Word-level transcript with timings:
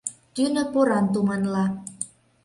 Тӱнӧ 0.33 0.63
поран 0.73 1.05
туманла. 1.13 1.65